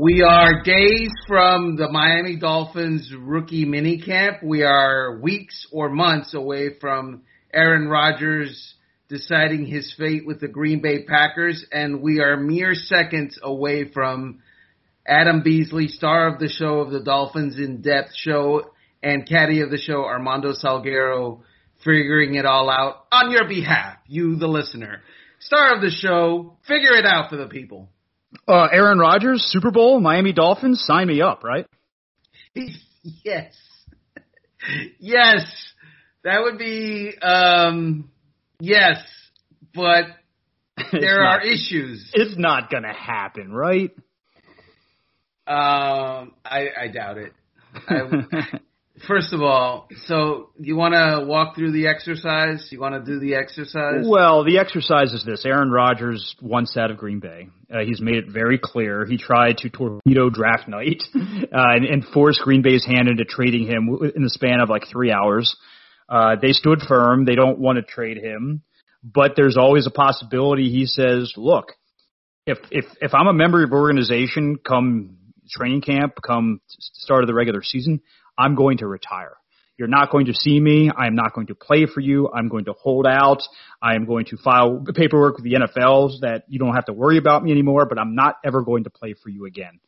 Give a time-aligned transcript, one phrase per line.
[0.00, 4.44] We are days from the Miami Dolphins rookie minicamp.
[4.44, 7.22] We are weeks or months away from
[7.52, 8.74] Aaron Rodgers
[9.08, 14.38] deciding his fate with the Green Bay Packers, and we are mere seconds away from
[15.04, 18.70] Adam Beasley, star of the show of the Dolphins in Depth show,
[19.02, 21.40] and caddy of the show, Armando Salguero,
[21.84, 25.02] figuring it all out on your behalf, you the listener.
[25.40, 27.88] Star of the show, figure it out for the people.
[28.46, 31.66] Uh, Aaron Rodgers, Super Bowl, Miami Dolphins, sign me up, right?
[33.24, 33.54] yes.
[34.98, 35.42] yes.
[36.24, 38.10] That would be, um,
[38.60, 38.98] yes,
[39.74, 40.04] but
[40.92, 42.10] there not, are issues.
[42.12, 43.90] It's not gonna happen, right?
[45.46, 47.32] Um, I, I doubt it.
[47.88, 48.58] I,
[49.06, 52.68] First of all, so you want to walk through the exercise?
[52.70, 54.04] You want to do the exercise?
[54.06, 57.48] Well, the exercise is this: Aaron Rodgers wants out of Green Bay.
[57.72, 59.04] Uh, he's made it very clear.
[59.04, 61.20] He tried to torpedo draft night uh,
[61.52, 65.12] and, and force Green Bay's hand into trading him in the span of like three
[65.12, 65.54] hours.
[66.08, 67.24] Uh, they stood firm.
[67.24, 68.62] They don't want to trade him,
[69.04, 70.70] but there's always a possibility.
[70.70, 71.74] He says, "Look,
[72.46, 75.18] if if if I'm a member of your organization, come
[75.50, 78.00] training camp, come start of the regular season."
[78.38, 79.34] I'm going to retire.
[79.78, 80.90] You're not going to see me.
[80.96, 82.28] I'm not going to play for you.
[82.34, 83.42] I'm going to hold out.
[83.80, 87.16] I am going to file paperwork with the NFL that you don't have to worry
[87.16, 89.78] about me anymore, but I'm not ever going to play for you again.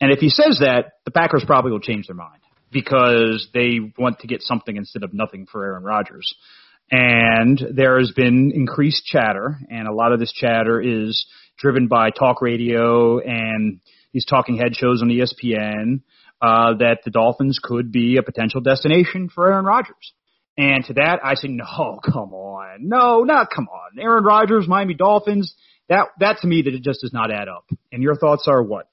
[0.00, 4.20] And if he says that, the Packers probably will change their mind because they want
[4.20, 6.32] to get something instead of nothing for Aaron Rodgers.
[6.90, 11.26] And there has been increased chatter, and a lot of this chatter is
[11.58, 13.80] driven by talk radio and
[14.12, 16.02] these talking head shows on ESPN
[16.44, 20.12] uh, that the Dolphins could be a potential destination for Aaron Rodgers.
[20.58, 22.86] And to that, I say, no, come on.
[22.86, 23.98] No, not come on.
[23.98, 25.54] Aaron Rodgers, Miami Dolphins,
[25.88, 27.64] that, that to me, that it just does not add up.
[27.90, 28.88] And your thoughts are what?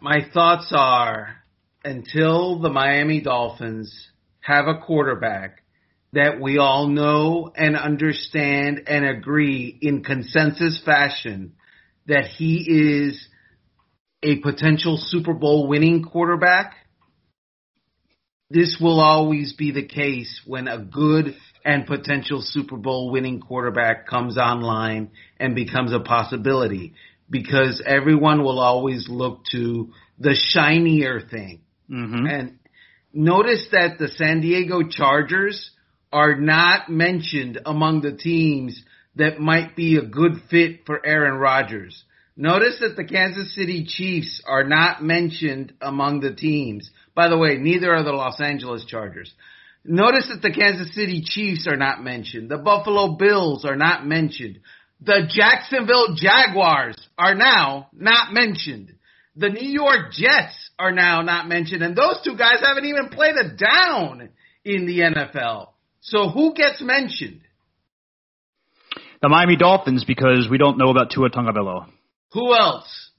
[0.00, 1.36] My thoughts are
[1.84, 4.08] until the Miami Dolphins
[4.40, 5.62] have a quarterback
[6.12, 11.52] that we all know and understand and agree in consensus fashion
[12.06, 13.28] that he is
[14.22, 16.74] a potential Super Bowl winning quarterback,
[18.50, 24.06] this will always be the case when a good and potential Super Bowl winning quarterback
[24.06, 26.94] comes online and becomes a possibility
[27.30, 31.60] because everyone will always look to the shinier thing.
[31.88, 32.26] Mm-hmm.
[32.26, 32.58] And
[33.12, 35.70] notice that the San Diego Chargers
[36.12, 38.82] are not mentioned among the teams
[39.14, 42.04] that might be a good fit for Aaron Rodgers.
[42.40, 46.90] Notice that the Kansas City Chiefs are not mentioned among the teams.
[47.14, 49.30] By the way, neither are the Los Angeles Chargers.
[49.84, 52.50] Notice that the Kansas City Chiefs are not mentioned.
[52.50, 54.60] The Buffalo Bills are not mentioned.
[55.02, 58.94] The Jacksonville Jaguars are now not mentioned.
[59.36, 61.82] The New York Jets are now not mentioned.
[61.82, 64.30] And those two guys haven't even played a down
[64.64, 65.72] in the NFL.
[66.00, 67.42] So who gets mentioned?
[69.20, 71.90] The Miami Dolphins because we don't know about Tua Tagovailoa.
[72.32, 73.10] Who else?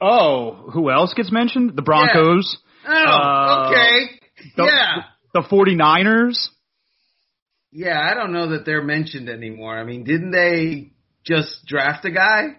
[0.00, 1.74] Oh, who else gets mentioned?
[1.74, 2.58] The Broncos.
[2.84, 2.90] Yeah.
[3.08, 4.20] Oh, uh, okay.
[4.56, 5.02] The, yeah.
[5.32, 6.48] The 49ers.
[7.72, 9.76] Yeah, I don't know that they're mentioned anymore.
[9.78, 10.92] I mean, didn't they
[11.24, 12.56] just draft a guy?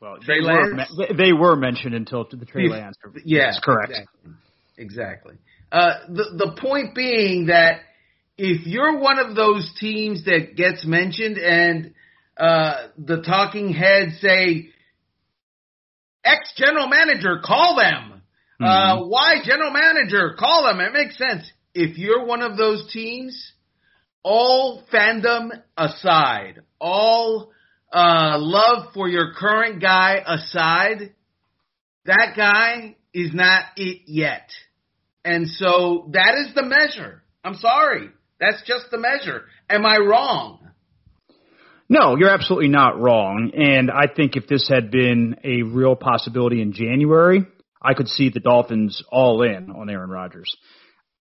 [0.00, 0.92] Well, Trey they Lance?
[0.98, 2.96] were they were mentioned until the Trey Lance.
[3.24, 3.92] Yeah, That's correct.
[3.92, 4.32] Exactly.
[4.76, 5.34] exactly.
[5.70, 7.80] Uh, the the point being that
[8.36, 11.94] if you're one of those teams that gets mentioned and
[12.36, 14.70] uh, the talking heads say,
[16.24, 18.22] ex general manager, call them.
[18.60, 19.02] Uh, mm-hmm.
[19.02, 20.34] Uh, why general manager?
[20.38, 20.80] Call them.
[20.80, 21.50] It makes sense.
[21.74, 23.52] If you're one of those teams,
[24.22, 27.50] all fandom aside, all
[27.92, 31.14] uh, love for your current guy aside,
[32.04, 34.50] that guy is not it yet.
[35.24, 37.22] And so that is the measure.
[37.44, 38.10] I'm sorry.
[38.40, 39.44] That's just the measure.
[39.68, 40.61] Am I wrong?
[41.92, 43.50] No, you're absolutely not wrong.
[43.54, 47.44] And I think if this had been a real possibility in January,
[47.82, 50.56] I could see the Dolphins all in on Aaron Rodgers.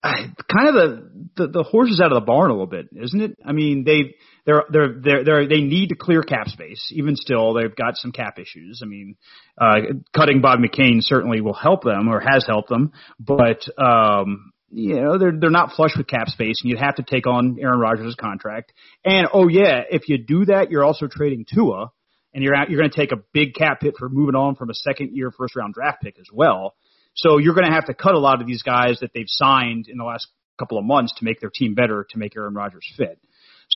[0.03, 3.19] kind of the, the the horse is out of the barn a little bit, isn't
[3.19, 3.35] it?
[3.43, 4.13] I mean, they
[4.45, 6.91] they're they're they're, they're they need to clear cap space.
[6.91, 8.81] Even still, they've got some cap issues.
[8.83, 9.15] I mean,
[9.59, 9.75] uh,
[10.15, 15.17] cutting Bob McCain certainly will help them or has helped them, but um, you know
[15.17, 18.15] they're they're not flush with cap space, and you'd have to take on Aaron Rodgers'
[18.15, 18.73] contract.
[19.03, 21.91] And oh yeah, if you do that, you're also trading Tua,
[22.33, 24.69] and you're out, you're going to take a big cap hit for moving on from
[24.69, 26.75] a second year first round draft pick as well.
[27.15, 29.87] So you're going to have to cut a lot of these guys that they've signed
[29.87, 30.27] in the last
[30.57, 33.19] couple of months to make their team better to make Aaron Rodgers fit.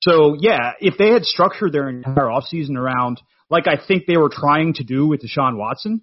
[0.02, 4.32] So yeah, if they had structured their entire offseason around like I think they were
[4.32, 6.02] trying to do with Deshaun Watson,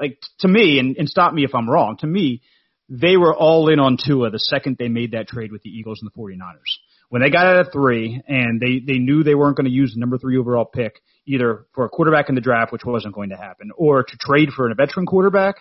[0.00, 1.96] like to me, and, and stop me if I'm wrong.
[1.98, 2.42] To me,
[2.88, 6.00] they were all in on Tua the second they made that trade with the Eagles
[6.00, 6.78] and the 49ers.
[7.10, 9.94] When they got out of three and they, they knew they weren't going to use
[9.94, 13.30] the number three overall pick either for a quarterback in the draft, which wasn't going
[13.30, 15.56] to happen, or to trade for a veteran quarterback,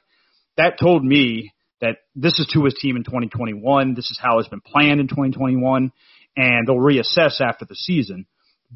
[0.56, 1.52] that told me
[1.82, 3.94] that this is Tua's team in 2021.
[3.94, 5.92] This is how it's been planned in 2021
[6.36, 8.26] and they'll reassess after the season.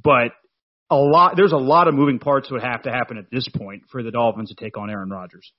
[0.01, 0.31] But
[0.89, 3.48] a lot, there's a lot of moving parts that would have to happen at this
[3.48, 5.51] point for the Dolphins to take on Aaron Rodgers.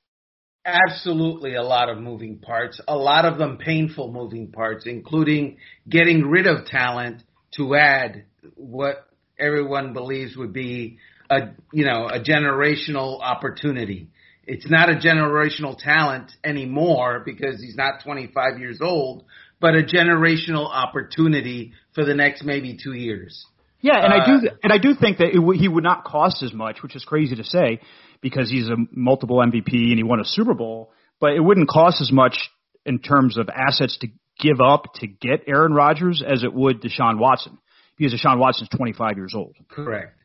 [0.64, 2.80] Absolutely, a lot of moving parts.
[2.86, 5.56] A lot of them painful moving parts, including
[5.88, 7.22] getting rid of talent
[7.56, 8.24] to add
[8.54, 10.98] what everyone believes would be
[11.30, 14.08] a you know a generational opportunity.
[14.46, 19.24] It's not a generational talent anymore because he's not 25 years old,
[19.60, 23.46] but a generational opportunity for the next maybe two years.
[23.80, 26.42] Yeah, and uh, I do, and I do think that it, he would not cost
[26.44, 27.80] as much, which is crazy to say
[28.22, 30.92] because he's a multiple MVP and he won a Super Bowl.
[31.20, 32.38] But it wouldn't cost as much
[32.86, 34.08] in terms of assets to
[34.40, 37.58] give up to get Aaron Rodgers as it would Deshaun Watson
[37.96, 39.54] because Deshaun Watson's 25 years old.
[39.68, 40.16] Correct.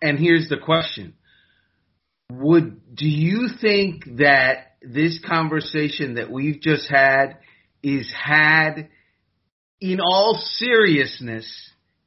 [0.00, 1.14] And here's the question:
[2.30, 7.38] Would do you think that this conversation that we've just had
[7.82, 8.88] is had
[9.80, 11.46] in all seriousness,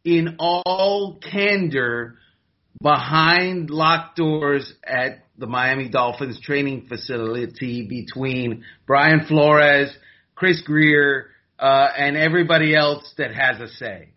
[0.03, 2.17] in all candor,
[2.81, 9.95] behind locked doors at the Miami Dolphins training facility between Brian Flores,
[10.35, 11.27] Chris Grier,
[11.59, 14.09] uh, and everybody else that has a say.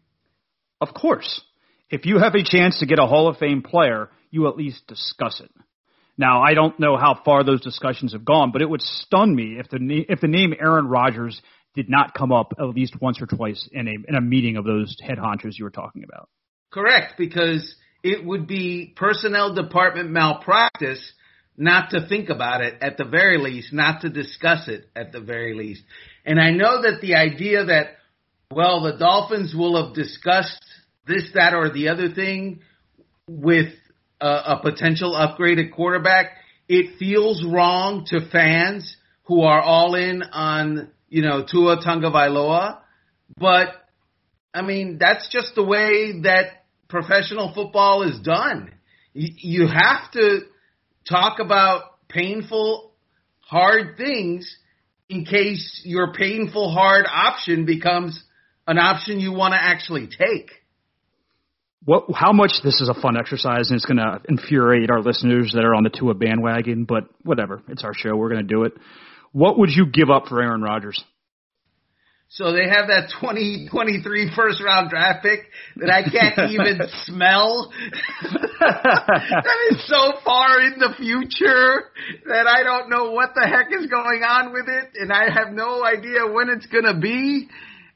[0.81, 1.41] Of course.
[1.91, 4.87] If you have a chance to get a Hall of Fame player, you at least
[4.87, 5.51] discuss it.
[6.17, 9.57] Now, I don't know how far those discussions have gone, but it would stun me
[9.59, 11.41] if the if the name Aaron Rodgers
[11.75, 14.65] did not come up at least once or twice in a in a meeting of
[14.65, 16.29] those head honchos you were talking about.
[16.73, 21.13] Correct, because it would be personnel department malpractice
[21.57, 25.21] not to think about it at the very least, not to discuss it at the
[25.21, 25.83] very least.
[26.25, 27.99] And I know that the idea that
[28.51, 30.65] well, the Dolphins will have discussed
[31.07, 32.61] this, that, or the other thing
[33.29, 33.75] with
[34.23, 36.33] a, a potential upgraded quarterback,
[36.67, 42.79] it feels wrong to fans who are all in on, you know, Tua Tagovailoa.
[43.37, 43.69] But,
[44.55, 46.58] I mean, that's just the way that
[46.89, 48.73] professional football is done.
[49.13, 50.41] You, have to
[51.09, 52.93] talk about painful,
[53.41, 54.57] hard things
[55.09, 58.23] in case your painful, hard option becomes
[58.67, 60.51] an option you want to actually take
[61.89, 65.53] what how much this is a fun exercise and it's going to infuriate our listeners
[65.55, 68.65] that are on the Tua bandwagon, but whatever, it's our show, we're going to do
[68.65, 68.73] it.
[69.33, 71.03] What would you give up for Aaron Rodgers?
[72.31, 75.41] So they have that 2023 first round draft pick
[75.77, 77.73] that I can't even smell.
[78.61, 81.85] that is so far in the future
[82.27, 85.53] that I don't know what the heck is going on with it and I have
[85.53, 87.49] no idea when it's going to be.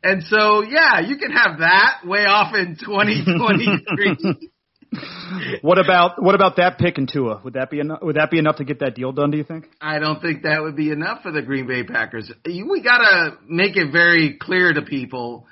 [0.02, 4.50] And so, yeah, you can have that way off in 2023.
[5.62, 7.40] what about what about that pick and Tua?
[7.44, 8.00] Would that be enough?
[8.02, 9.30] Would that be enough to get that deal done?
[9.30, 9.68] Do you think?
[9.80, 12.30] I don't think that would be enough for the Green Bay Packers.
[12.44, 15.46] We gotta make it very clear to people.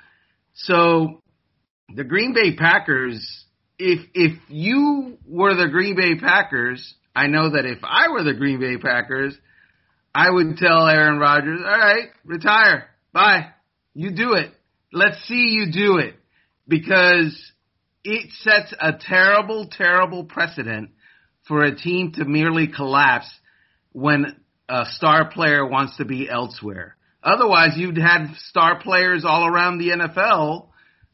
[0.53, 1.21] So,
[1.93, 3.45] the Green Bay Packers.
[3.79, 8.35] If if you were the Green Bay Packers, I know that if I were the
[8.35, 9.35] Green Bay Packers,
[10.13, 13.47] I would tell Aaron Rodgers, "All right, retire, bye."
[13.95, 14.51] You do it.
[14.93, 16.15] Let's see you do it
[16.67, 17.51] because
[18.03, 20.91] it sets a terrible, terrible precedent
[21.47, 23.29] for a team to merely collapse
[23.91, 24.35] when
[24.69, 26.95] a star player wants to be elsewhere.
[27.23, 30.69] Otherwise, you'd had star players all around the NFL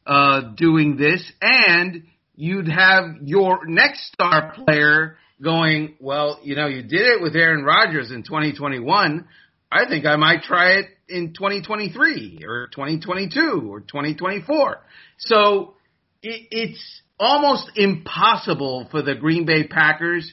[0.06, 2.04] uh, doing this, and
[2.34, 7.64] you'd have your next star player going, well, you know, you did it with Aaron
[7.64, 9.26] Rodgers in 2021.
[9.70, 14.78] I think I might try it in 2023 or 2022 or 2024.
[15.18, 15.74] So
[16.22, 20.32] it, it's almost impossible for the Green Bay Packers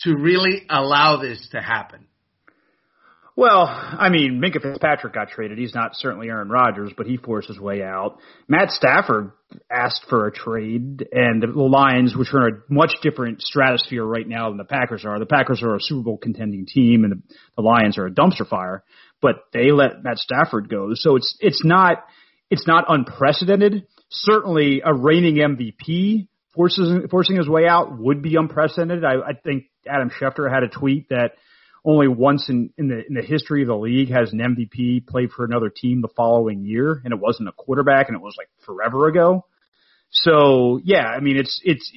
[0.00, 2.06] to really allow this to happen.
[3.36, 5.56] Well, I mean, Minkah Fitzpatrick got traded.
[5.56, 8.18] He's not certainly Aaron Rodgers, but he forced his way out.
[8.48, 9.32] Matt Stafford
[9.70, 14.28] asked for a trade, and the Lions, which are in a much different stratosphere right
[14.28, 15.18] now than the Packers are.
[15.18, 17.22] The Packers are a Super Bowl contending team, and the,
[17.56, 18.84] the Lions are a dumpster fire.
[19.22, 22.04] But they let Matt Stafford go, so it's it's not
[22.50, 23.86] it's not unprecedented.
[24.10, 29.04] Certainly, a reigning MVP forces forcing his way out would be unprecedented.
[29.04, 31.32] I, I think Adam Schefter had a tweet that
[31.84, 35.30] only once in, in the in the history of the league has an MVP played
[35.30, 38.48] for another team the following year, and it wasn't a quarterback, and it was like
[38.66, 39.46] forever ago.
[40.10, 41.90] So yeah, I mean it's it's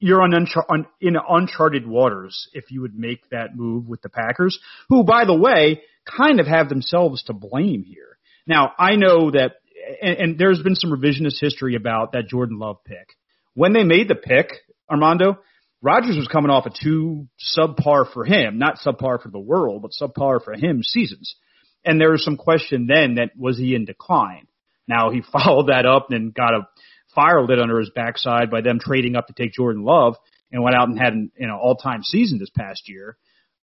[0.00, 4.08] you're on, unchar- on in uncharted waters if you would make that move with the
[4.08, 8.18] Packers, who, by the way, kind of have themselves to blame here.
[8.46, 9.56] Now, I know that,
[10.02, 13.16] and, and there's been some revisionist history about that Jordan Love pick.
[13.54, 14.52] When they made the pick,
[14.90, 15.38] Armando,
[15.82, 19.92] Rodgers was coming off a two subpar for him, not subpar for the world, but
[20.00, 21.36] subpar for him seasons.
[21.84, 24.46] And there was some question then that was he in decline.
[24.86, 26.68] Now he followed that up and got a
[27.14, 30.16] fire lit under his backside by them trading up to take Jordan Love
[30.52, 33.16] and went out and had an you know all time season this past year.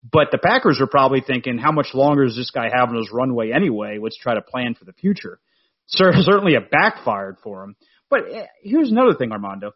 [0.10, 3.12] But the Packers are probably thinking, how much longer does this guy have on his
[3.12, 4.00] runway anyway?
[4.02, 5.40] Let's try to plan for the future.
[5.88, 7.76] Certainly, it backfired for him.
[8.10, 9.72] But eh, here's another thing, Armando.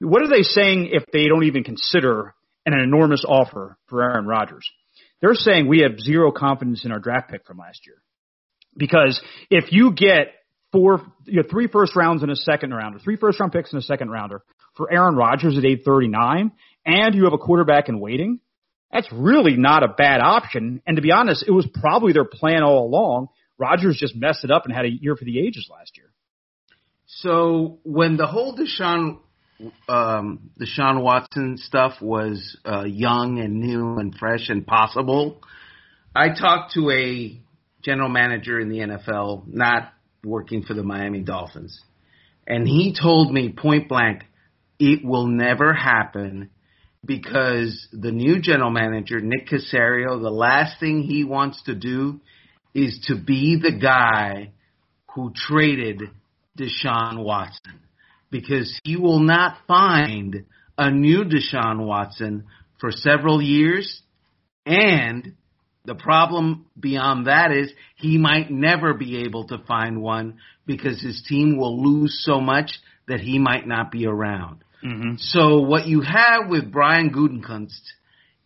[0.00, 2.34] What are they saying if they don't even consider
[2.66, 4.68] an enormous offer for Aaron Rodgers?
[5.20, 7.96] They're saying we have zero confidence in our draft pick from last year.
[8.76, 10.34] Because if you get
[10.72, 13.80] four, you know, three first rounds and a second rounder, three first round picks and
[13.80, 14.42] a second rounder
[14.74, 16.50] for Aaron Rodgers at 839,
[16.84, 18.40] and you have a quarterback in waiting,
[18.90, 20.82] that's really not a bad option.
[20.86, 23.28] And to be honest, it was probably their plan all along.
[23.58, 26.10] Rodgers just messed it up and had a year for the ages last year.
[27.06, 29.18] So when the whole Deshaun
[29.88, 35.40] um, Deshaun Watson stuff was uh, young and new and fresh and possible,
[36.14, 37.40] I talked to a
[37.82, 39.92] general manager in the NFL, not
[40.24, 41.80] working for the Miami Dolphins,
[42.46, 44.24] and he told me point blank,
[44.78, 46.50] it will never happen
[47.04, 52.20] because the new general manager, Nick Caserio, the last thing he wants to do
[52.74, 54.52] is to be the guy
[55.14, 56.02] who traded
[56.58, 57.80] Deshaun Watson
[58.30, 60.46] because he will not find
[60.78, 62.44] a new Deshaun Watson
[62.80, 64.02] for several years.
[64.64, 65.34] And
[65.84, 71.22] the problem beyond that is he might never be able to find one because his
[71.28, 74.64] team will lose so much that he might not be around.
[74.84, 75.16] Mm-hmm.
[75.18, 77.82] So what you have with Brian Gutekunst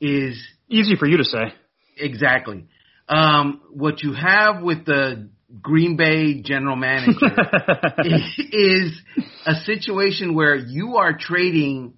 [0.00, 1.54] is easy for you to say.
[1.96, 2.66] Exactly.
[3.08, 5.28] Um, what you have with the
[5.62, 7.12] Green Bay general manager
[8.04, 9.00] is
[9.46, 11.94] a situation where you are trading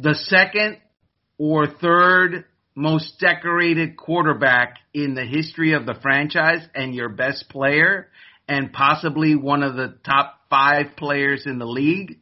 [0.00, 0.78] the second
[1.38, 8.08] or third most decorated quarterback in the history of the franchise and your best player
[8.48, 12.18] and possibly one of the top five players in the league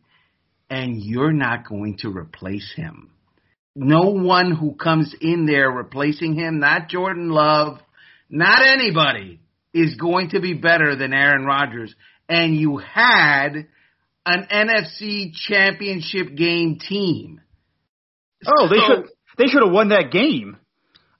[0.68, 3.10] and you're not going to replace him.
[3.74, 7.78] No one who comes in there replacing him, not Jordan Love,
[8.32, 9.40] not anybody,
[9.72, 11.94] is going to be better than Aaron Rodgers.
[12.28, 13.66] And you had
[14.26, 17.40] an NFC championship game team.
[18.46, 19.04] Oh, they so, should
[19.38, 20.56] they should have won that game.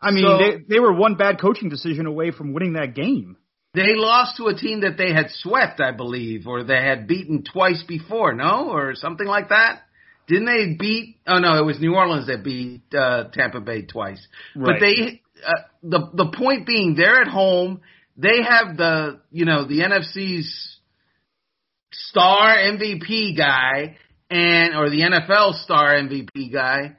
[0.01, 3.37] I mean, so, they they were one bad coaching decision away from winning that game.
[3.75, 7.43] They lost to a team that they had swept, I believe, or they had beaten
[7.43, 9.83] twice before, no, or something like that.
[10.29, 11.17] Didn't they beat?
[11.27, 14.25] Oh no, it was New Orleans that beat uh, Tampa Bay twice.
[14.55, 14.79] Right.
[14.79, 17.81] But they, uh, the the point being, they're at home.
[18.17, 20.79] They have the you know the NFC's
[21.93, 23.97] star MVP guy
[24.31, 26.97] and or the NFL star MVP guy.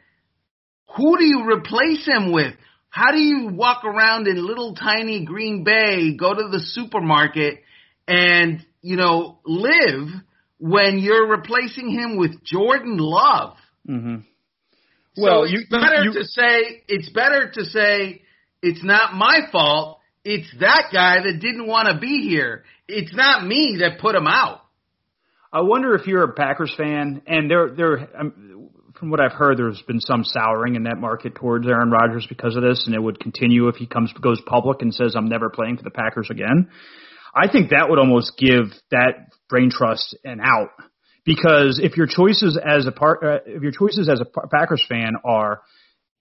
[0.96, 2.54] Who do you replace him with?
[2.90, 7.62] How do you walk around in little tiny Green Bay, go to the supermarket
[8.08, 10.10] and, you know, live
[10.60, 13.58] when you're replacing him with Jordan Love?
[13.90, 14.18] Mm-hmm.
[15.18, 18.22] Well, so it's you, better you, to say it's better to say
[18.64, 20.00] it's not my fault.
[20.24, 22.64] It's that guy that didn't want to be here.
[22.88, 24.62] It's not me that put him out.
[25.52, 29.58] I wonder if you're a Packers fan, and there, there, um, from what I've heard,
[29.58, 33.00] there's been some souring in that market towards Aaron Rodgers because of this, and it
[33.00, 36.30] would continue if he comes goes public and says I'm never playing for the Packers
[36.32, 36.70] again.
[37.36, 40.70] I think that would almost give that brain trust an out
[41.26, 45.14] because if your choices as a part, uh, if your choices as a Packers fan
[45.26, 45.62] are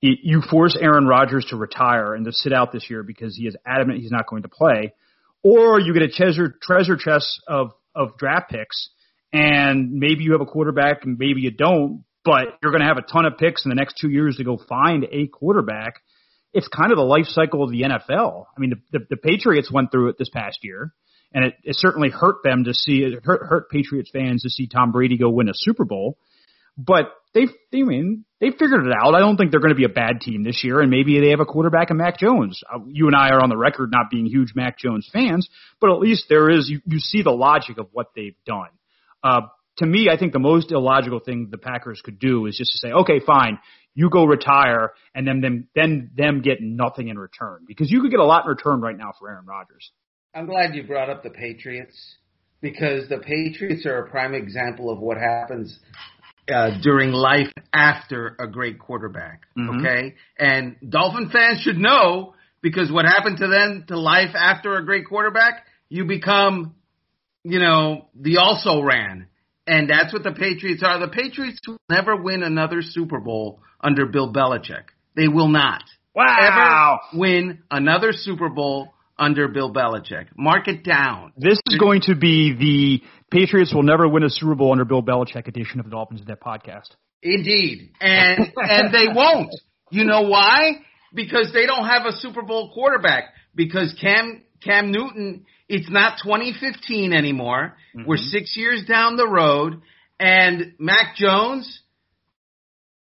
[0.03, 3.57] you force Aaron Rodgers to retire and to sit out this year because he is
[3.65, 4.93] adamant he's not going to play,
[5.43, 8.91] or you get a treasure treasure chest of of draft picks
[9.33, 12.99] and maybe you have a quarterback and maybe you don't, but you're going to have
[12.99, 16.03] a ton of picks in the next two years to go find a quarterback.
[16.53, 18.45] It's kind of the life cycle of the NFL.
[18.57, 20.93] I mean, the, the, the Patriots went through it this past year,
[21.33, 24.67] and it, it certainly hurt them to see it hurt, hurt Patriots fans to see
[24.67, 26.19] Tom Brady go win a Super Bowl.
[26.77, 29.15] But they, they mean, they figured it out.
[29.15, 31.31] I don't think they're going to be a bad team this year, and maybe they
[31.31, 32.61] have a quarterback in Mac Jones.
[32.73, 35.49] Uh, you and I are on the record not being huge Mac Jones fans,
[35.81, 38.69] but at least there is you, you see the logic of what they've done.
[39.23, 39.43] Uh,
[39.79, 42.79] to me, I think the most illogical thing the Packers could do is just to
[42.79, 43.59] say, okay, fine,
[43.95, 48.11] you go retire, and then them then them get nothing in return because you could
[48.11, 49.91] get a lot in return right now for Aaron Rodgers.
[50.35, 52.17] I'm glad you brought up the Patriots
[52.61, 55.79] because the Patriots are a prime example of what happens
[56.53, 59.43] uh, during life after a great quarterback.
[59.57, 59.79] Mhm.
[59.81, 64.85] Okay, and Dolphin fans should know because what happened to them to life after a
[64.85, 66.75] great quarterback, you become,
[67.45, 69.27] you know, the also ran,
[69.67, 70.99] and that's what the Patriots are.
[70.99, 74.85] The Patriots will never win another Super Bowl under Bill Belichick.
[75.17, 75.83] They will not
[76.15, 77.01] Wow.
[77.13, 80.27] ever win another Super Bowl under Bill Belichick.
[80.37, 81.33] Mark it down.
[81.37, 85.03] This is going to be the Patriots will never win a Super Bowl under Bill
[85.03, 86.91] Belichick edition of the Dolphins Net podcast.
[87.23, 87.93] Indeed.
[88.01, 89.55] And and they won't.
[89.91, 90.81] You know why?
[91.15, 93.25] Because they don't have a Super Bowl quarterback.
[93.55, 97.77] Because Cam Cam Newton, it's not 2015 anymore.
[97.97, 98.09] Mm-hmm.
[98.09, 99.81] We're six years down the road,
[100.21, 101.81] and Mac Jones.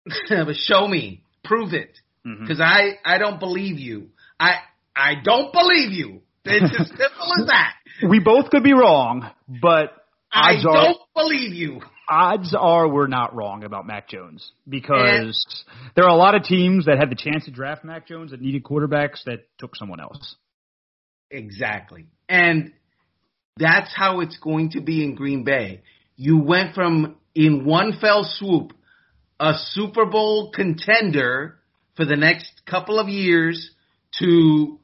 [0.55, 2.43] show me, prove it, mm-hmm.
[2.43, 4.09] because I I don't believe you.
[4.41, 4.57] I
[4.97, 6.23] I don't believe you.
[6.45, 7.75] It's as simple as that.
[8.09, 9.29] We both could be wrong,
[9.61, 9.91] but
[10.33, 11.81] I odds are don't believe you.
[12.09, 15.65] odds are we're not wrong about Mac Jones because
[15.97, 18.41] there are a lot of teams that had the chance to draft Mac Jones that
[18.41, 20.37] needed quarterbacks that took someone else.
[21.31, 22.07] Exactly.
[22.29, 22.73] And
[23.57, 25.83] that's how it's going to be in Green Bay.
[26.17, 28.73] You went from, in one fell swoop,
[29.41, 31.59] a Super Bowl contender
[31.97, 33.71] for the next couple of years
[34.19, 34.79] to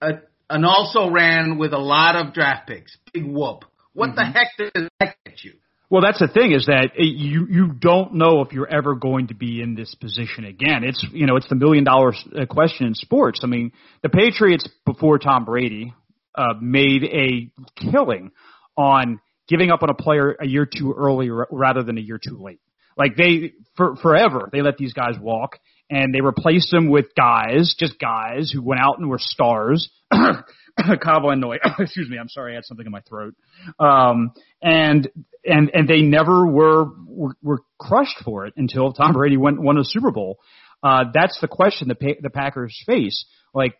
[0.00, 0.10] a,
[0.50, 2.96] an also ran with a lot of draft picks.
[3.12, 3.64] Big whoop.
[3.94, 5.54] What the heck does that get you?
[5.90, 9.26] Well, that's the thing is that it, you you don't know if you're ever going
[9.26, 10.84] to be in this position again.
[10.84, 13.40] It's you know it's the million dollar uh, question in sports.
[13.42, 13.72] I mean,
[14.02, 15.92] the Patriots before Tom Brady
[16.34, 18.30] uh, made a killing
[18.74, 22.18] on giving up on a player a year too early r- rather than a year
[22.18, 22.60] too late.
[22.96, 25.58] Like they for forever they let these guys walk
[25.92, 29.90] and they replaced them with guys, just guys who went out and were stars.
[30.10, 31.56] Cabo and Noy.
[31.78, 33.34] Excuse me, I'm sorry, I had something in my throat.
[33.78, 34.32] Um,
[34.62, 35.10] and
[35.44, 39.76] and and they never were, were were crushed for it until Tom Brady went won
[39.76, 40.38] a Super Bowl.
[40.82, 43.26] Uh, that's the question the pa- the Packers face.
[43.52, 43.74] Like,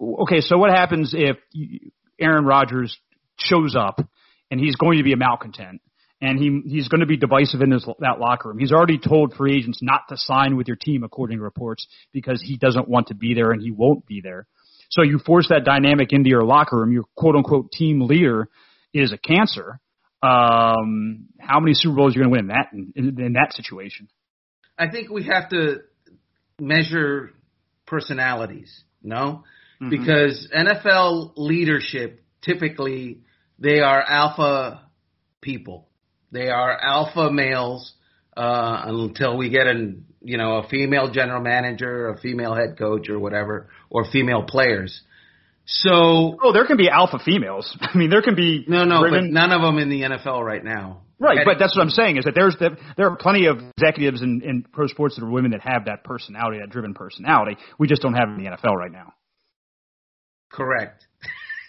[0.00, 1.36] okay, so what happens if
[2.20, 2.96] Aaron Rodgers
[3.40, 3.98] shows up
[4.52, 5.80] and he's going to be a malcontent?
[6.20, 8.58] And he he's going to be divisive in his, that locker room.
[8.58, 12.42] He's already told free agents not to sign with your team, according to reports, because
[12.42, 14.46] he doesn't want to be there and he won't be there.
[14.90, 16.92] So you force that dynamic into your locker room.
[16.92, 18.48] Your quote unquote team leader
[18.94, 19.80] is a cancer.
[20.22, 23.52] Um, how many Super Bowls are you going to win in that in, in that
[23.52, 24.08] situation?
[24.78, 25.80] I think we have to
[26.60, 27.32] measure
[27.86, 29.44] personalities, no?
[29.80, 29.90] Mhm.
[29.90, 33.20] Because NFL leadership typically
[33.58, 34.82] they are alpha
[35.40, 35.88] people.
[36.36, 37.94] They are alpha males
[38.36, 43.08] uh, until we get an you know a female general manager, a female head coach,
[43.08, 45.00] or whatever, or female players.
[45.64, 47.74] So Oh, there can be alpha females.
[47.80, 50.62] I mean, there can be no, no, but none of them in the NFL right
[50.62, 51.02] now.
[51.18, 54.20] Right, but that's what I'm saying is that there's that there are plenty of executives
[54.20, 57.56] in, in pro sports that are women that have that personality, that driven personality.
[57.78, 59.14] We just don't have in the NFL right now.
[60.52, 61.06] Correct.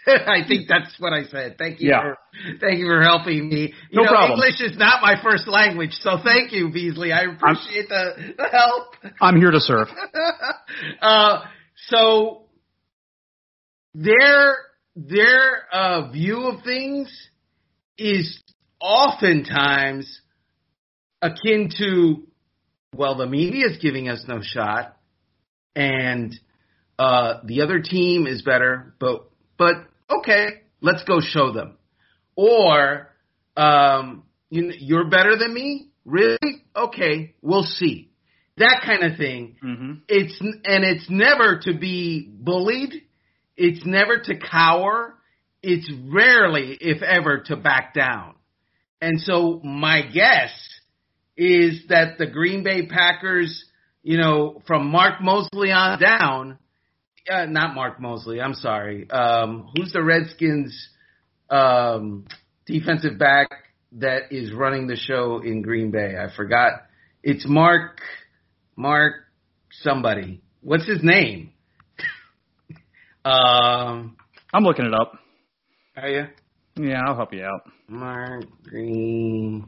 [0.27, 1.57] I think that's what I said.
[1.57, 1.89] Thank you.
[1.89, 2.01] Yeah.
[2.01, 2.17] For,
[2.61, 3.73] thank you for helping me.
[3.91, 4.39] You No know, problem.
[4.39, 7.11] English is not my first language, so thank you, Beasley.
[7.11, 9.13] I appreciate the, the help.
[9.19, 9.87] I'm here to serve.
[11.01, 11.41] uh,
[11.87, 12.43] so
[13.93, 14.55] their
[14.95, 17.11] their uh, view of things
[17.97, 18.41] is
[18.79, 20.21] oftentimes
[21.21, 22.27] akin to,
[22.95, 24.97] well, the media is giving us no shot,
[25.75, 26.33] and
[26.97, 30.47] uh, the other team is better, but but okay,
[30.81, 31.77] let's go show them,
[32.35, 33.09] or
[33.55, 36.37] um, you, you're better than me, really?
[36.75, 38.11] Okay, we'll see.
[38.57, 39.93] That kind of thing Mm-hmm.
[40.07, 42.93] it's and it's never to be bullied.
[43.55, 45.15] It's never to cower.
[45.61, 48.35] It's rarely, if ever, to back down.
[49.01, 50.51] And so my guess
[51.35, 53.65] is that the Green Bay Packers,
[54.01, 56.57] you know, from Mark Moseley on down,
[57.31, 59.09] uh, not Mark Moseley, I'm sorry.
[59.09, 60.89] Um, who's the Redskins
[61.49, 62.25] um,
[62.65, 63.49] defensive back
[63.93, 66.15] that is running the show in Green Bay?
[66.17, 66.83] I forgot.
[67.23, 67.99] It's Mark.
[68.75, 69.15] Mark
[69.71, 70.41] somebody.
[70.61, 71.51] What's his name?
[73.25, 74.15] um,
[74.53, 75.13] I'm looking it up.
[75.95, 76.25] are you
[76.77, 77.61] Yeah, I'll help you out.
[77.87, 79.65] Mark Green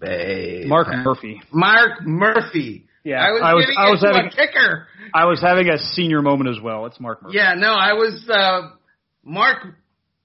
[0.00, 0.64] Bay?
[0.66, 1.40] Mark Murphy.
[1.52, 2.86] Mark Murphy.
[3.04, 4.88] Yeah, I was, I was- giving I was having- a kicker.
[5.16, 6.84] I was having a senior moment as well.
[6.84, 7.38] It's Mark Murphy.
[7.38, 8.28] Yeah, no, I was.
[8.28, 8.76] Uh,
[9.24, 9.78] Mark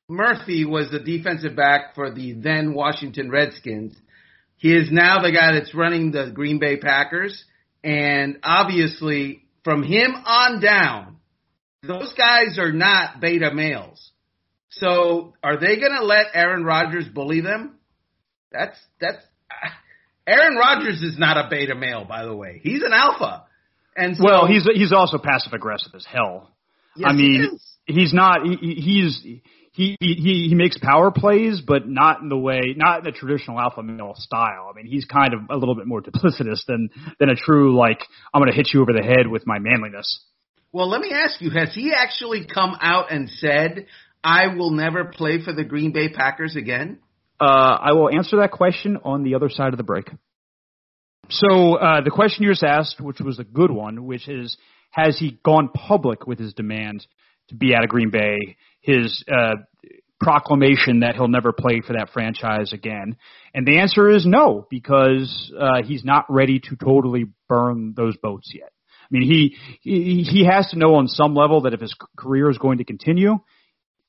[0.10, 3.96] Murphy was the defensive back for the then Washington Redskins.
[4.58, 7.42] He is now the guy that's running the Green Bay Packers,
[7.86, 11.16] and obviously from him on down,
[11.88, 14.12] those guys are not beta males.
[14.72, 17.78] So are they going to let Aaron Rodgers bully them?
[18.52, 19.24] That's that's
[20.28, 22.60] Aaron Rodgers is not a beta male, by the way.
[22.62, 23.46] He's an alpha.
[24.02, 26.50] And so, well, he's he's also passive aggressive as hell.
[26.96, 27.78] yes, I mean, he is.
[27.86, 28.46] he's not.
[28.46, 29.22] He, he- he's
[29.74, 33.58] he, he he makes power plays, but not in the way, not in the traditional
[33.60, 34.70] alpha male style.
[34.70, 38.00] I mean, he's kind of a little bit more duplicitous than than a true like
[38.34, 40.26] I'm going to hit you over the head with my manliness.
[40.74, 43.88] Well, let me ask you, has he actually come out and said,
[44.24, 47.00] I will never play for the Green Bay Packers again?
[47.40, 50.10] Uh, I will answer that question on the other side of the break.
[51.30, 54.58] So uh, the question you just asked, which was a good one, which is,
[54.90, 57.06] has he gone public with his demand
[57.50, 58.58] to be out of Green Bay?
[58.82, 59.56] His uh,
[60.22, 63.18] proclamation that he'll never play for that franchise again?
[63.54, 68.52] And the answer is no, because uh, he's not ready to totally burn those boats
[68.54, 68.72] yet.
[69.04, 72.50] I mean, he he he has to know on some level that if his career
[72.50, 73.40] is going to continue,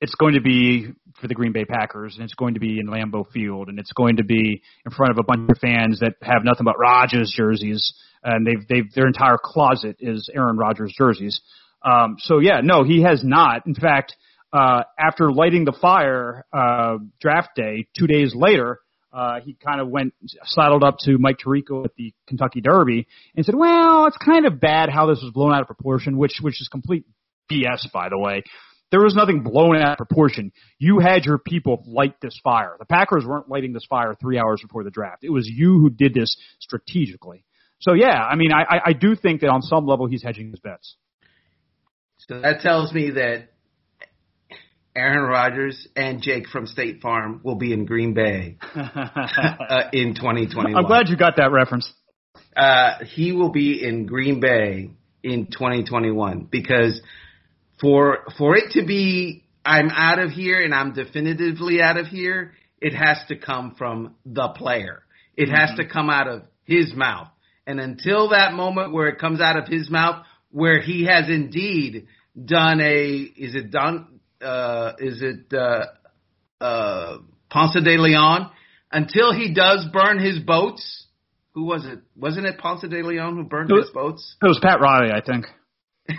[0.03, 0.89] it's going to be
[1.21, 3.93] for the Green Bay Packers, and it's going to be in Lambeau Field, and it's
[3.93, 7.33] going to be in front of a bunch of fans that have nothing but Rodgers
[7.35, 11.41] jerseys, and they've they've their entire closet is Aaron Rodgers jerseys.
[11.85, 13.65] Um, so yeah, no, he has not.
[13.65, 14.17] In fact,
[14.53, 18.81] uh, after lighting the fire uh, draft day, two days later,
[19.13, 20.15] uh, he kind of went
[20.47, 24.59] saddled up to Mike Tirico at the Kentucky Derby and said, "Well, it's kind of
[24.59, 27.05] bad how this was blown out of proportion, which which is complete
[27.49, 28.43] BS, by the way."
[28.93, 30.53] There was nothing blown out of proportion.
[30.79, 32.77] You had your people light this fire.
[32.79, 35.25] The Packers weren't lighting this fire three hours before the draft.
[35.25, 37.45] It was you who did this strategically.
[37.81, 40.61] So yeah, I mean, I, I- do think that on some level he's hedging his
[40.61, 40.95] bets.
[42.19, 43.49] So that tells me that
[44.95, 50.77] Aaron Rodgers and Jake from State Farm will be in Green Bay uh, in 2021.
[50.77, 51.91] I'm glad you got that reference.
[52.55, 54.91] uh, he will be in Green Bay
[55.23, 57.01] in 2021 because
[57.83, 62.55] for for it to be I'm out of here and I'm definitively out of here,
[62.81, 65.03] it has to come from the player.
[65.37, 67.29] It has to come out of his mouth.
[67.67, 72.07] And until that moment where it comes out of his mouth, where he has indeed
[72.43, 73.05] done a
[73.37, 75.85] is it done uh is it uh
[76.65, 77.19] uh
[77.51, 78.51] Ponce de Leon
[78.91, 81.07] until he does burn his boats
[81.55, 81.99] who was it?
[82.17, 84.37] Wasn't it Ponce de Leon who burned It was- his boats?
[84.43, 85.47] It was Pat Riley, I think.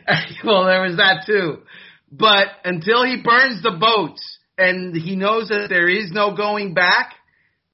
[0.44, 1.62] well, there was that too.
[2.10, 7.14] But until he burns the boats and he knows that there is no going back,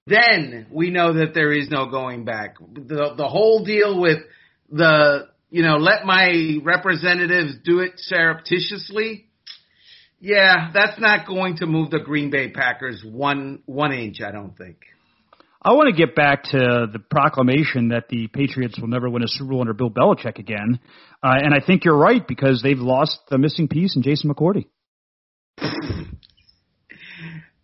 [0.07, 2.57] then we know that there is no going back.
[2.59, 4.19] The the whole deal with
[4.71, 9.27] the you know let my representatives do it surreptitiously.
[10.21, 14.21] Yeah, that's not going to move the Green Bay Packers one one inch.
[14.21, 14.79] I don't think.
[15.69, 19.29] I want to get back to the proclamation that the Patriots will never win a
[19.29, 20.81] Super Bowl under Bill Belichick again.
[21.23, 24.67] Uh, and I think you're right because they've lost the missing piece in Jason McCourty.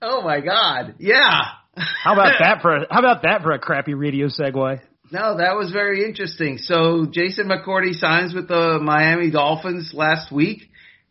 [0.06, 0.96] Oh my God!
[0.98, 1.40] Yeah.
[1.74, 4.82] How about that for a, how about that for a crappy radio segue?
[5.10, 6.58] No, that was very interesting.
[6.58, 10.64] So Jason McCourty signs with the Miami Dolphins last week,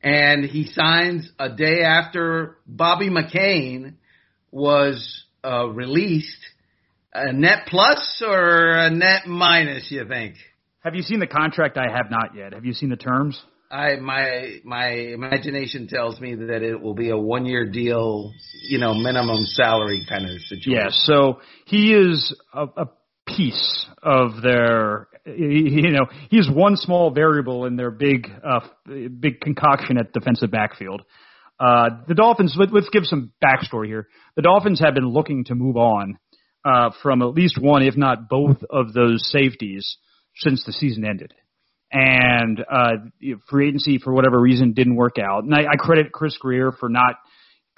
[0.03, 3.95] and he signs a day after Bobby McCain
[4.51, 6.37] was uh, released.
[7.13, 9.91] A net plus or a net minus?
[9.91, 10.35] You think?
[10.79, 11.77] Have you seen the contract?
[11.77, 12.53] I have not yet.
[12.53, 13.41] Have you seen the terms?
[13.71, 18.31] I my my imagination tells me that it will be a one year deal,
[18.67, 20.73] you know, minimum salary kind of situation.
[20.73, 22.85] Yeah, so he is a, a
[23.27, 29.97] piece of their, you know, he's one small variable in their big, uh, big concoction
[29.97, 31.01] at defensive backfield.
[31.59, 34.07] Uh, the Dolphins, let, let's give some backstory here.
[34.35, 36.17] The Dolphins have been looking to move on,
[36.65, 39.97] uh, from at least one, if not both of those safeties
[40.37, 41.33] since the season ended.
[41.91, 42.91] And, uh,
[43.49, 45.43] free agency for whatever reason didn't work out.
[45.43, 47.15] And I, I credit Chris Grier for not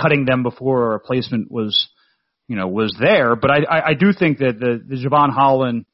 [0.02, 1.90] cutting them before a replacement was,
[2.48, 3.36] you know, was there.
[3.36, 5.86] But I, I, I do think that the, the Jevon Holland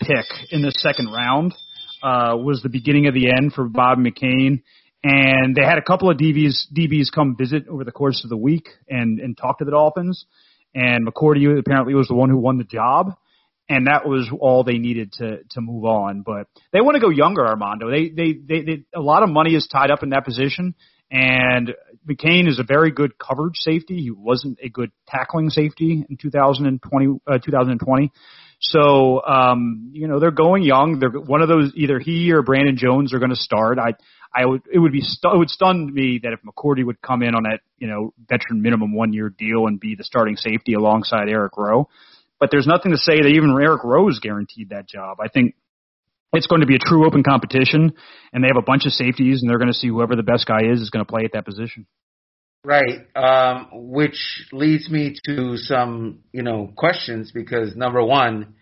[0.00, 1.54] pick in the second round
[2.02, 4.62] uh, was the beginning of the end for Bob McCain.
[5.04, 8.36] And they had a couple of DBs, DBs come visit over the course of the
[8.36, 10.26] week and, and talk to the Dolphins.
[10.74, 13.14] And McCourty apparently was the one who won the job.
[13.68, 16.22] And that was all they needed to to move on.
[16.22, 17.90] But they want to go younger, Armando.
[17.90, 20.74] They, they they they a lot of money is tied up in that position,
[21.10, 21.72] and
[22.06, 24.02] McCain is a very good coverage safety.
[24.02, 27.20] He wasn't a good tackling safety in 2020.
[27.26, 28.10] Uh, 2020.
[28.60, 30.98] So um, you know they're going young.
[30.98, 33.78] They're one of those either he or Brandon Jones are going to start.
[33.78, 33.94] I
[34.34, 37.22] I would it would be stu- it would stun me that if McCourty would come
[37.22, 40.74] in on that you know veteran minimum one year deal and be the starting safety
[40.74, 41.88] alongside Eric Rowe.
[42.40, 45.18] But there's nothing to say that even Eric Rowe is guaranteed that job.
[45.20, 45.54] I think
[46.32, 47.92] it's going to be a true open competition,
[48.32, 50.46] and they have a bunch of safeties, and they're going to see whoever the best
[50.46, 51.86] guy is is going to play at that position.
[52.64, 58.54] Right, um, which leads me to some, you know, questions because number one,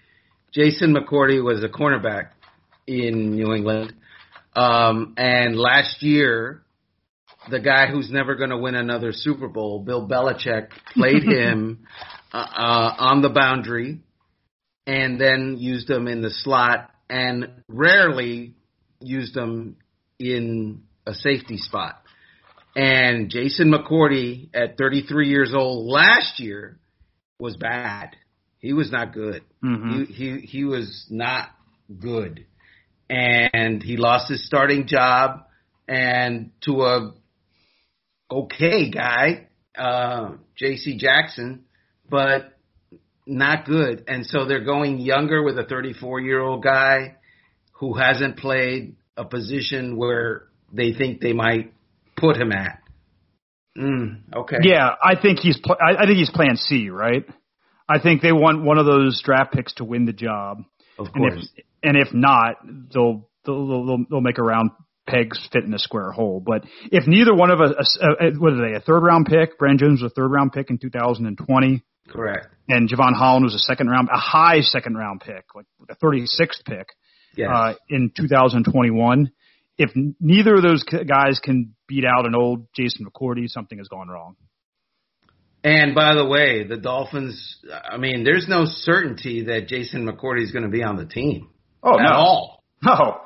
[0.54, 2.30] Jason McCourty was a cornerback
[2.86, 3.92] in New England,
[4.54, 6.62] um, and last year,
[7.50, 11.86] the guy who's never going to win another Super Bowl, Bill Belichick, played him
[12.32, 14.00] uh, uh, on the boundary,
[14.86, 18.54] and then used him in the slot, and rarely
[19.00, 19.76] used him
[20.18, 22.02] in a safety spot.
[22.76, 26.78] And Jason McCourty at 33 years old last year
[27.38, 28.16] was bad.
[28.58, 29.42] He was not good.
[29.64, 30.04] Mm-hmm.
[30.04, 31.48] He, he he was not
[31.98, 32.46] good,
[33.10, 35.42] and he lost his starting job
[35.88, 37.14] and to a
[38.30, 40.96] okay guy, uh, J.C.
[40.96, 41.64] Jackson,
[42.08, 42.56] but
[43.26, 44.04] not good.
[44.06, 47.16] And so they're going younger with a 34 year old guy
[47.72, 51.72] who hasn't played a position where they think they might
[52.16, 52.80] put him at.
[53.76, 54.58] Mm, okay.
[54.62, 57.24] Yeah, I think he's pl- I, I think he's Plan C, right?
[57.88, 60.62] I think they want one of those draft picks to win the job.
[60.98, 61.48] Of And course.
[61.56, 62.56] if and if not,
[62.92, 64.70] they'll they'll they'll, they'll make around
[65.06, 66.40] pegs fit in a square hole.
[66.44, 69.58] But if neither one of us, a, a, what are they, a third round pick?
[69.58, 72.46] Brandon Jones was a third round pick in 2020, Correct.
[72.68, 76.64] and Jevon Holland was a second round, a high second round pick, like a 36th
[76.64, 76.86] pick
[77.36, 77.48] Yes.
[77.52, 79.30] uh, in 2021.
[79.78, 79.90] If
[80.20, 84.36] neither of those guys can beat out an old Jason McCourty, something has gone wrong.
[85.64, 87.58] and by the way, the Dolphins,
[87.90, 91.48] I mean, there's no certainty that Jason McCourty is going to be on the team
[91.82, 92.64] Oh at no, all.
[92.82, 93.20] no.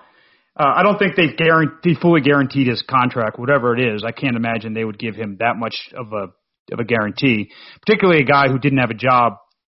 [0.56, 4.04] Uh, I don't think they've guaranteed, fully guaranteed his contract, whatever it is.
[4.06, 6.28] I can't imagine they would give him that much of a
[6.72, 7.50] of a guarantee,
[7.84, 9.34] particularly a guy who didn't have a job,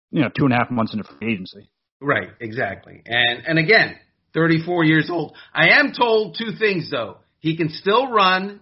[0.10, 1.70] you know, two and a half months into free agency.
[2.02, 3.02] Right, exactly.
[3.06, 3.98] And and again,
[4.34, 5.36] 34 years old.
[5.54, 7.18] I am told two things though.
[7.40, 8.62] He can still run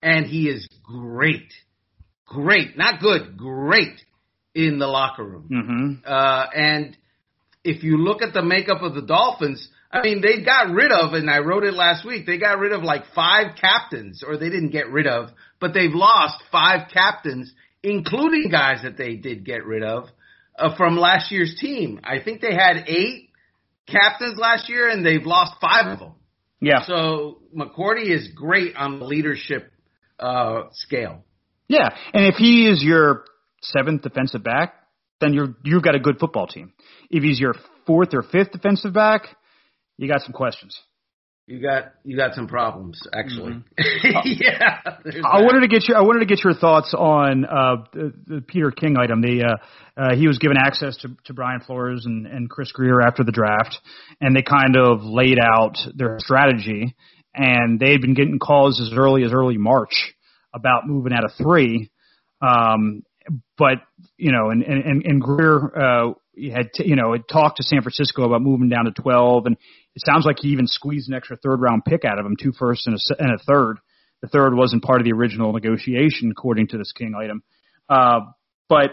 [0.00, 1.52] and he is great.
[2.26, 4.00] Great, not good, great
[4.54, 5.48] in the locker room.
[5.50, 6.06] Mm-hmm.
[6.06, 6.96] Uh and
[7.68, 11.14] if you look at the makeup of the Dolphins, I mean, they got rid of,
[11.14, 14.50] and I wrote it last week, they got rid of like five captains, or they
[14.50, 17.52] didn't get rid of, but they've lost five captains,
[17.82, 20.08] including guys that they did get rid of,
[20.58, 22.00] uh, from last year's team.
[22.04, 23.30] I think they had eight
[23.86, 26.12] captains last year, and they've lost five of them.
[26.60, 29.70] Yeah, So McCourty is great on the leadership
[30.18, 31.24] uh, scale.
[31.68, 31.88] yeah.
[32.12, 33.24] And if he is your
[33.62, 34.74] seventh defensive back,
[35.20, 36.72] then you're you've got a good football team.
[37.10, 37.54] If he's your
[37.86, 39.22] fourth or fifth defensive back,
[39.96, 40.78] you got some questions.
[41.46, 43.62] You got you got some problems actually.
[43.78, 45.24] yeah, Mm-hmm.
[45.24, 45.44] I that.
[45.44, 48.70] wanted to get your I wanted to get your thoughts on uh, the, the Peter
[48.70, 49.22] King item.
[49.22, 53.00] The uh, uh, he was given access to, to Brian Flores and, and Chris Grier
[53.00, 53.78] after the draft,
[54.20, 56.94] and they kind of laid out their strategy.
[57.34, 60.12] And they had been getting calls as early as early March
[60.54, 61.90] about moving out of three.
[62.42, 63.02] Um,
[63.56, 63.78] but
[64.16, 66.12] you know, and and and, Grier uh,
[66.52, 69.56] had t- you know had talked to San Francisco about moving down to twelve, and
[69.94, 72.52] it sounds like he even squeezed an extra third round pick out of him, two
[72.52, 73.78] firsts and a, and a third.
[74.22, 77.42] The third wasn't part of the original negotiation, according to this King item.
[77.88, 78.20] Uh,
[78.68, 78.90] but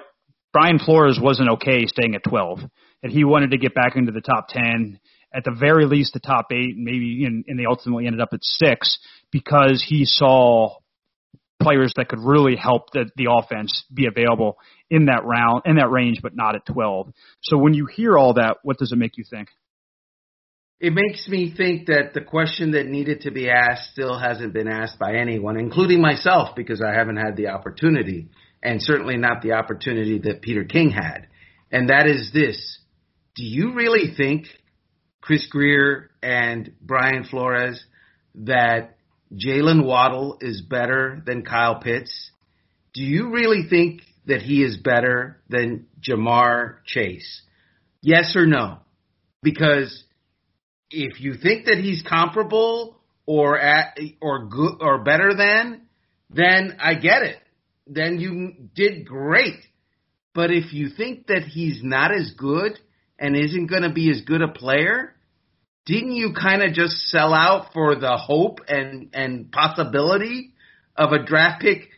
[0.54, 2.60] Brian Flores wasn't okay staying at 12,
[3.04, 5.00] and he wanted to get back into the top 10,
[5.34, 8.30] at the very least the top eight, and maybe, and, and they ultimately ended up
[8.32, 8.98] at six
[9.32, 10.78] because he saw
[11.66, 14.58] players that could really help the, the offense be available
[14.90, 17.12] in that round, in that range, but not at 12.
[17.42, 19.50] So when you hear all that, what does it make you think?
[20.80, 24.68] It makes me think that the question that needed to be asked still hasn't been
[24.68, 28.30] asked by anyone, including myself, because I haven't had the opportunity,
[28.62, 31.28] and certainly not the opportunity that Peter King had.
[31.72, 32.80] And that is this.
[33.36, 34.46] Do you really think,
[35.22, 37.84] Chris Grier and Brian Flores,
[38.36, 38.95] that
[39.36, 42.32] Jaylen Waddle is better than Kyle Pitts?
[42.94, 47.42] Do you really think that he is better than Ja'Marr Chase?
[48.02, 48.80] Yes or no?
[49.44, 50.04] Because
[50.90, 55.82] if you think that he's comparable or at or good or better than,
[56.30, 57.38] then I get it.
[57.88, 59.60] Then you did great.
[60.34, 62.80] But if you think that he's not as good
[63.18, 65.15] and isn't going to be as good a player,
[65.86, 70.54] didn't you kind of just sell out for the hope and and possibility
[70.96, 71.90] of a draft pick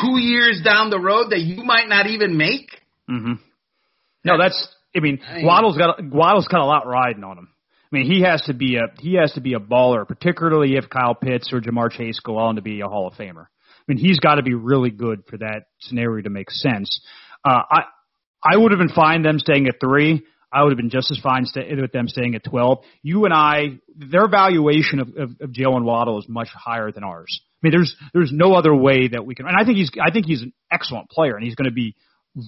[0.00, 2.68] two years down the road that you might not even make?
[3.10, 3.34] Mm-hmm.
[4.24, 4.68] No, that's.
[4.96, 7.48] I mean, I- Waddle's got Waddle's got a lot riding on him.
[7.90, 10.90] I mean, he has to be a he has to be a baller, particularly if
[10.90, 13.46] Kyle Pitts or Ja'Marr Chase go on to be a Hall of Famer.
[13.46, 17.00] I mean, he's got to be really good for that scenario to make sense.
[17.44, 17.80] Uh, I
[18.44, 20.24] I would have been fine them staying at three.
[20.52, 22.78] I would have been just as fine with them staying at twelve.
[23.02, 27.40] You and I, their valuation of, of, of Jaylen Waddle is much higher than ours.
[27.62, 29.46] I mean, there's there's no other way that we can.
[29.46, 31.94] And I think he's I think he's an excellent player, and he's going to be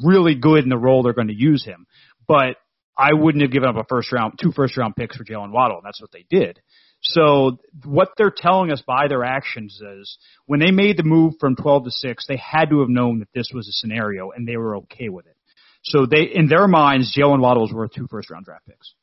[0.05, 1.87] really good in the role they're going to use him.
[2.27, 2.57] But
[2.97, 5.79] I wouldn't have given up a first round, two first round picks for Jaylen Waddle,
[5.79, 6.61] and that's what they did.
[7.03, 11.57] So what they're telling us by their actions is when they made the move from
[11.57, 14.59] 12 to 6, they had to have known that this was a scenario and they
[14.59, 15.37] were okay with it.
[15.83, 18.95] So they, in their minds, Jaylen Waddle was worth two first round draft picks.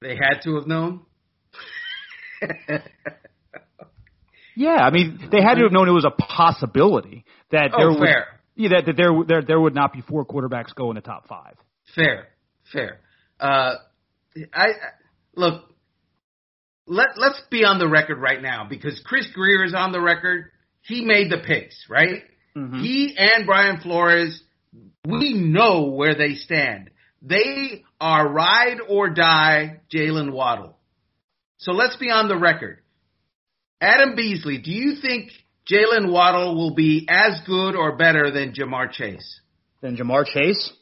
[0.00, 1.02] They had to have known.
[4.56, 7.90] yeah, I mean, they had to have known it was a possibility that oh, there
[7.90, 8.26] would, fair.
[8.56, 11.28] Yeah, that, that there, there there would not be four quarterbacks go in the top
[11.28, 11.54] five.
[11.94, 12.28] Fair,
[12.72, 12.98] fair.
[13.38, 13.74] Uh,
[14.52, 14.68] I, I
[15.36, 15.68] look.
[16.86, 20.46] Let Let's be on the record right now because Chris Grier is on the record.
[20.82, 22.22] He made the picks, right?
[22.56, 22.80] Mm-hmm.
[22.80, 24.42] He and Brian Flores.
[25.06, 26.90] We know where they stand.
[27.20, 30.78] They are ride or die Jaylen Waddle.
[31.58, 32.80] So let's be on the record.
[33.80, 35.30] Adam Beasley, do you think
[35.70, 39.40] Jaylen Waddle will be as good or better than Ja'Marr Chase?
[39.80, 40.72] Than Ja'Marr Chase?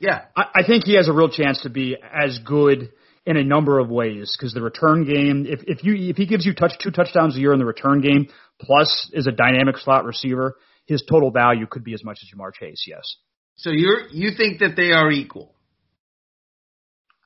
[0.00, 0.22] Yeah.
[0.36, 2.90] I, I think he has a real chance to be as good
[3.26, 6.46] in a number of ways because the return game, if, if you if he gives
[6.46, 8.28] you touch two touchdowns a year in the return game,
[8.60, 12.52] plus is a dynamic slot receiver, his total value could be as much as Ja'Marr
[12.54, 12.84] Chase.
[12.86, 13.16] Yes.
[13.60, 15.54] So you're you think that they are equal?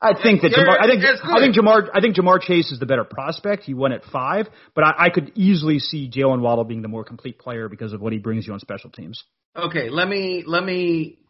[0.02, 2.86] I think that Ja'Marr, I think I think Ja'Marr I think Ja'Marr Chase is the
[2.86, 3.62] better prospect.
[3.62, 7.04] He won at five, but I, I could easily see Jaylen Waddle being the more
[7.04, 9.22] complete player because of what he brings you on special teams.
[9.56, 11.20] Okay, let me let me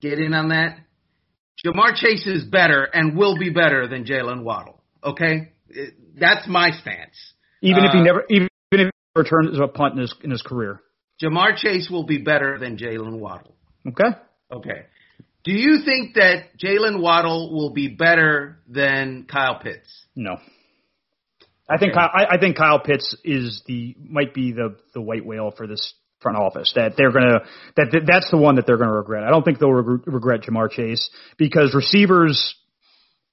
[0.00, 0.78] get in on that.
[1.66, 4.80] Ja'Marr Chase is better and will be better than Jaylen Waddle.
[5.02, 5.52] Okay,
[6.18, 7.16] that's my stance.
[7.60, 10.40] Even uh, if he never even if he returns a punt in his in his
[10.40, 10.80] career,
[11.20, 13.56] Ja'Marr Chase will be better than Jaylen Waddle.
[13.86, 14.16] Okay.
[14.52, 14.86] Okay.
[15.42, 19.88] Do you think that Jaylen Waddle will be better than Kyle Pitts?
[20.14, 20.38] No.
[21.68, 25.24] I think Kyle, I, I think Kyle Pitts is the might be the the white
[25.24, 27.40] whale for this front office that they're gonna
[27.76, 29.22] that that's the one that they're gonna regret.
[29.24, 32.56] I don't think they'll re- regret Ja'Marr Chase because receivers.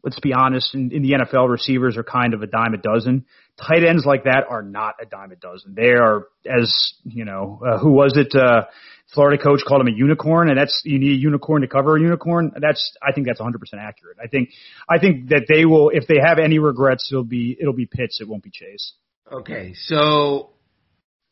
[0.04, 3.26] Let's be honest, in, in the NFL, receivers are kind of a dime a dozen.
[3.58, 5.74] Tight ends like that are not a dime a dozen.
[5.74, 8.34] They are, as you know, uh, who was it?
[8.34, 8.68] Uh,
[9.14, 12.02] Florida coach called him a unicorn, and that's you need a unicorn to cover a
[12.02, 12.52] unicorn.
[12.60, 14.18] That's I think that's 100% accurate.
[14.22, 14.50] I think
[14.90, 18.20] I think that they will if they have any regrets, it'll be it'll be Pitts.
[18.20, 18.94] It won't be Chase.
[19.32, 20.50] Okay, so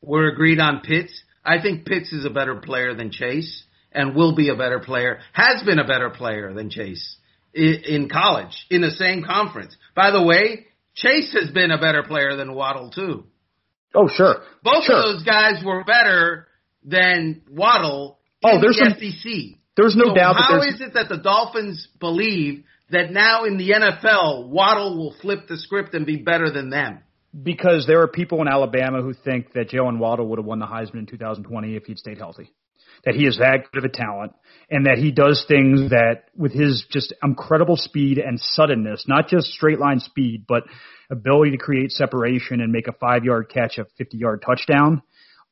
[0.02, 1.22] we're agreed on Pitts.
[1.44, 5.20] I think Pitts is a better player than Chase, and will be a better player.
[5.34, 7.18] Has been a better player than Chase
[7.54, 9.76] in, college in the same conference.
[9.96, 13.26] By the way, Chase has been a better player than Waddle too.
[13.94, 14.96] Oh sure, both sure.
[14.96, 16.48] of those guys were better
[16.86, 19.60] than Waddle oh, there's the some, SEC.
[19.76, 20.36] There's no so doubt.
[20.38, 25.16] How that is it that the Dolphins believe that now in the NFL Waddle will
[25.22, 27.00] flip the script and be better than them?
[27.42, 30.66] Because there are people in Alabama who think that Jaylen Waddle would have won the
[30.66, 32.54] Heisman in 2020 if he'd stayed healthy.
[33.04, 34.34] That he is that good of a talent,
[34.70, 39.48] and that he does things that, with his just incredible speed and suddenness, not just
[39.48, 40.64] straight line speed, but
[41.12, 45.04] ability to create separation and make a five yard catch a 50 yard touchdown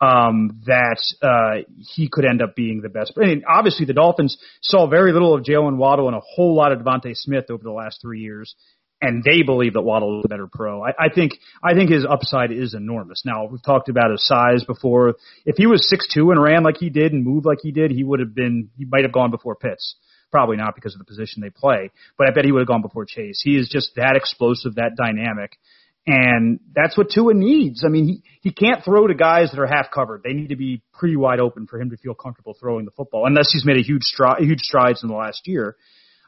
[0.03, 1.63] um, that uh,
[1.95, 3.13] he could end up being the best.
[3.15, 6.73] I mean, obviously, the Dolphins saw very little of Jaylen Waddle and a whole lot
[6.73, 8.53] of DeVonta Smith over the last three years,
[9.01, 10.83] and they believe that Waddle is a better pro.
[10.83, 13.23] I, I think I think his upside is enormous.
[13.25, 15.15] Now we've talked about his size before.
[15.45, 17.91] If he was six two and ran like he did and moved like he did,
[17.91, 18.69] he would have been.
[18.77, 19.95] He might have gone before Pitts.
[20.31, 22.81] Probably not because of the position they play, but I bet he would have gone
[22.81, 23.39] before Chase.
[23.43, 25.59] He is just that explosive, that dynamic.
[26.05, 27.83] And that's what Tua needs.
[27.85, 30.21] I mean, he, he can't throw to guys that are half covered.
[30.23, 33.25] They need to be pretty wide open for him to feel comfortable throwing the football,
[33.25, 35.77] unless he's made a huge stride, huge strides in the last year.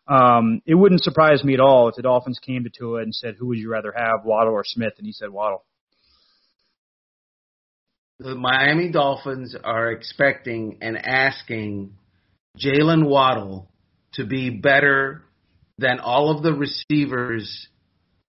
[0.08, 3.36] Um, it wouldn't surprise me at all if the Dolphins came to Tua and said,
[3.38, 5.66] "Who would you rather have, Waddle or Smith?" And he said Waddle.
[8.20, 11.96] The Miami Dolphins are expecting and asking
[12.58, 13.68] Jaylen Waddle
[14.14, 15.24] to be better
[15.78, 17.68] than all of the receivers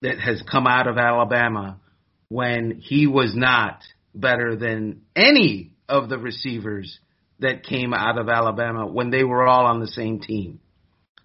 [0.03, 1.81] that has come out of Alabama
[2.29, 3.83] when he was not
[4.15, 6.99] better than any of the receivers
[7.39, 10.61] that came out of Alabama when they were all on the same team.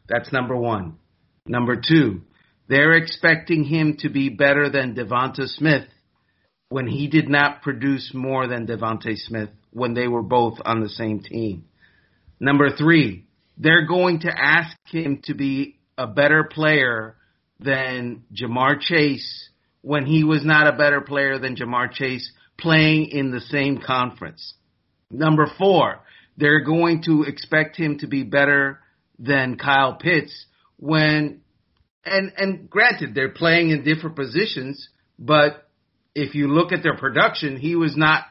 [0.07, 0.97] That's number one.
[1.45, 2.21] Number two,
[2.67, 5.87] they're expecting him to be better than Devonta Smith
[6.69, 10.89] when he did not produce more than Devonta Smith when they were both on the
[10.89, 11.65] same team.
[12.39, 13.25] Number three,
[13.57, 17.15] they're going to ask him to be a better player
[17.59, 19.49] than Ja'Marr Chase
[19.81, 24.53] when he was not a better player than Ja'Marr Chase playing in the same conference.
[25.09, 25.99] Number four,
[26.37, 28.79] they're going to expect him to be better
[29.17, 30.45] than Kyle Pitts
[30.77, 31.41] when,
[32.05, 35.67] and, and granted, they're playing in different positions, but
[36.13, 38.23] if you look at their production, he was not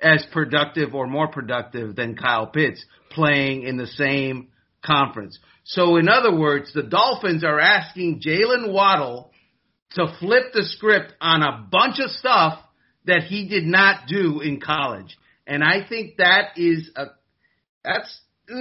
[0.00, 4.48] as productive or more productive than Kyle Pitts playing in the same
[4.84, 5.38] conference.
[5.64, 9.30] So in other words, the Dolphins are asking Jaylen Waddle
[9.92, 12.58] to flip the script on a bunch of stuff
[13.06, 15.16] that he did not do in college.
[15.46, 17.06] And I think that is a,
[17.82, 18.20] that's,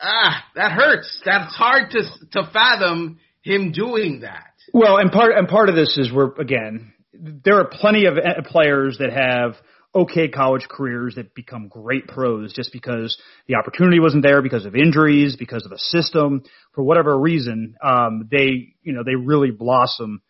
[0.00, 1.20] ah, that hurts.
[1.24, 2.02] That's hard to,
[2.32, 4.52] to fathom him doing that.
[4.72, 8.42] Well, and part, and part of this is we're, again, there are plenty of uh,
[8.44, 9.56] players that have
[9.94, 14.74] okay college careers that become great pros just because the opportunity wasn't there because of
[14.74, 20.22] injuries, because of the system, for whatever reason, um, they, you know, they really blossom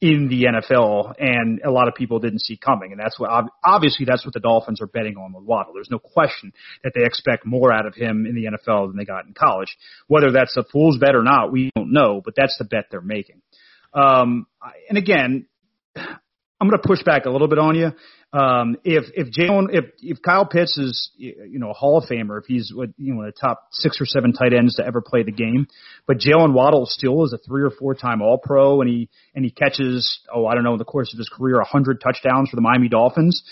[0.00, 2.92] in the NFL and a lot of people didn't see coming.
[2.92, 3.30] And that's what,
[3.64, 5.72] obviously that's what the Dolphins are betting on with Waddle.
[5.72, 6.52] There's no question
[6.84, 9.74] that they expect more out of him in the NFL than they got in college.
[10.06, 13.00] Whether that's a fool's bet or not, we don't know, but that's the bet they're
[13.00, 13.40] making.
[13.94, 14.46] Um,
[14.90, 15.46] and again,
[16.60, 17.92] I'm going to push back a little bit on you.
[18.32, 22.38] Um, if if Jaylen if if Kyle Pitts is you know a Hall of Famer,
[22.38, 25.32] if he's you know the top six or seven tight ends to ever play the
[25.32, 25.68] game,
[26.06, 29.44] but Jaylen Waddle still is a three or four time All Pro, and he and
[29.44, 32.56] he catches oh I don't know in the course of his career hundred touchdowns for
[32.56, 33.42] the Miami Dolphins,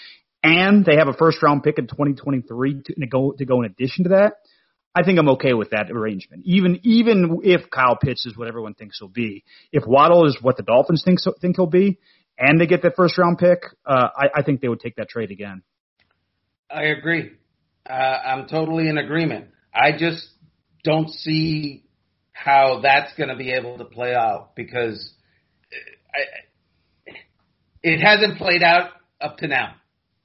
[0.42, 4.04] and they have a first round pick in 2023 to go to go in addition
[4.04, 4.34] to that.
[4.94, 6.42] I think I'm okay with that arrangement.
[6.44, 10.56] Even even if Kyle Pitts is what everyone thinks he'll be, if Waddle is what
[10.56, 11.98] the Dolphins think so, think he'll be,
[12.38, 15.08] and they get that first round pick, uh, I, I think they would take that
[15.08, 15.62] trade again.
[16.70, 17.32] I agree.
[17.88, 19.48] Uh, I'm totally in agreement.
[19.74, 20.26] I just
[20.82, 21.84] don't see
[22.32, 25.12] how that's going to be able to play out because
[27.06, 27.12] I,
[27.82, 29.74] it hasn't played out up to now.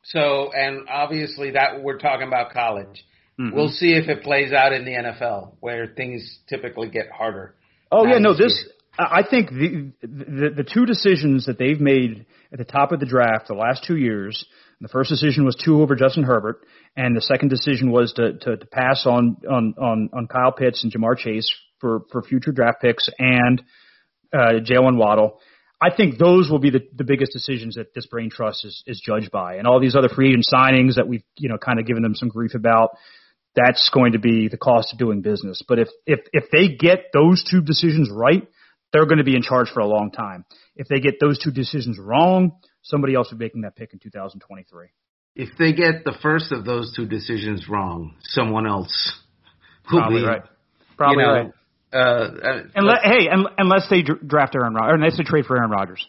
[0.03, 3.05] So, and obviously that we're talking about college.
[3.39, 3.55] Mm-hmm.
[3.55, 7.55] We'll see if it plays out in the NFL where things typically get harder.
[7.91, 8.68] Oh yeah, no, this
[9.00, 13.06] I think the, the the two decisions that they've made at the top of the
[13.06, 14.45] draft the last Tua years.
[14.82, 16.62] The first decision was two over Justin Herbert,
[16.95, 20.84] and the second decision was to to, to pass on, on on on Kyle Pitts
[20.84, 23.62] and Ja'Marr Chase for for future draft picks and
[24.34, 25.39] uh, Jaylen Waddle.
[25.82, 29.00] I think those will be the, the biggest decisions that this brain trust is, is
[29.00, 31.86] judged by, and all these other free agent signings that we've you know kind of
[31.86, 32.91] given them some grief about.
[33.56, 35.62] That's going to be the cost of doing business.
[35.68, 38.47] But if if if they get those two decisions right,
[38.92, 40.46] they're going to be in charge for a long time.
[40.76, 44.00] If they get those two decisions wrong, somebody else will be making that pick in
[44.00, 44.88] 2023.
[45.36, 49.14] If they get the first of those two decisions wrong, someone else
[49.92, 50.42] will Probably be right.
[50.98, 51.52] Probably you know, right.
[51.92, 53.28] Uh, uh, unless, hey,
[53.58, 56.06] unless they draft Aaron Rodgers, or unless they trade for Aaron Rodgers.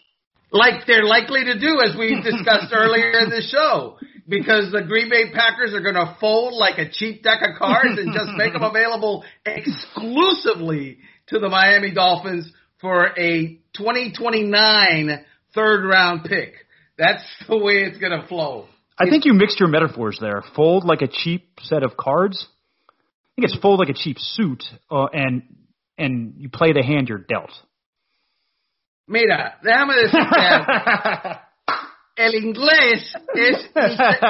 [0.51, 5.09] Like they're likely to do, as we discussed earlier in the show, because the Green
[5.09, 8.53] Bay Packers are going to fold like a cheap deck of cards and just make
[8.53, 12.51] them available exclusively to the Miami Dolphins
[12.81, 16.53] for a 2029 third round pick.
[16.97, 18.67] That's the way it's going to flow.
[18.99, 20.43] I think you mixed your metaphors there.
[20.55, 22.47] Fold like a cheap set of cards.
[22.89, 22.93] I
[23.35, 25.43] think it's fold like a cheap suit, uh, and
[25.97, 27.51] and you play the hand you're dealt.
[29.07, 31.39] Mira, déjame decirte.
[32.17, 33.71] el inglés es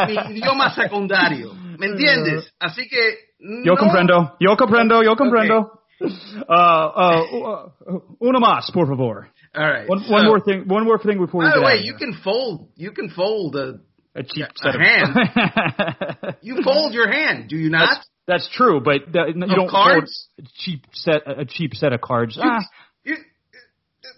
[0.07, 1.53] mi, mi, idioma secundario.
[1.77, 2.53] ¿Me entiendes?
[2.59, 3.17] Así que.
[3.39, 3.65] No.
[3.65, 4.37] Yo comprendo.
[4.39, 5.03] Yo comprendo.
[5.03, 5.57] Yo comprendo.
[5.59, 5.80] Okay.
[6.01, 9.27] Uh, uh, uh, una más, por favor.
[9.53, 9.87] All right.
[9.87, 10.67] One, one more thing.
[10.67, 11.43] One more thing before.
[11.43, 12.69] By the way, you can fold.
[12.75, 13.79] You can fold a
[14.15, 16.35] a cheap a set of hand.
[16.41, 17.89] you fold your hand, do you not?
[17.89, 20.27] That's, that's true, but uh, you don't cards?
[20.37, 22.35] fold a cheap set a cheap set of cards.
[22.35, 22.59] You, ah.
[23.03, 23.15] you,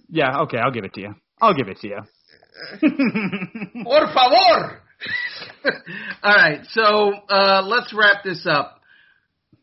[0.10, 0.42] yeah.
[0.42, 1.16] Okay, I'll give it to you.
[1.42, 2.00] I'll give it to you.
[3.84, 4.82] Por favor.
[6.24, 8.80] All right, so uh, let's wrap this up.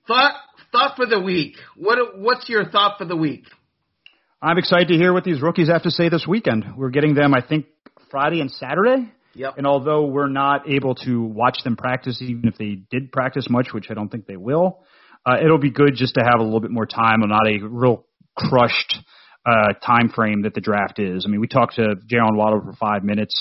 [0.06, 0.34] Thought
[0.72, 1.56] thought for the week.
[1.76, 3.44] What what's your thought for the week?
[4.42, 6.64] I'm excited to hear what these rookies have to say this weekend.
[6.76, 7.66] We're getting them, I think,
[8.10, 9.12] Friday and Saturday.
[9.34, 9.58] Yep.
[9.58, 13.68] And although we're not able to watch them practice, even if they did practice much,
[13.72, 14.80] which I don't think they will,
[15.26, 17.58] uh, it'll be good just to have a little bit more time and not a
[17.62, 18.06] real
[18.36, 18.98] crushed
[19.44, 21.24] uh, time frame that the draft is.
[21.26, 23.40] I mean, we talked to Jaylen Waddle for five minutes